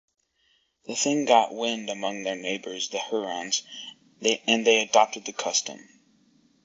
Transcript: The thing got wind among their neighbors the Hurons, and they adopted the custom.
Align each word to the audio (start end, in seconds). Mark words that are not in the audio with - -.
The 0.85 0.95
thing 0.95 1.25
got 1.25 1.53
wind 1.53 1.87
among 1.91 2.23
their 2.23 2.35
neighbors 2.35 2.89
the 2.89 2.97
Hurons, 2.97 3.61
and 4.47 4.65
they 4.65 4.79
adopted 4.81 5.25
the 5.25 5.31
custom. 5.33 5.87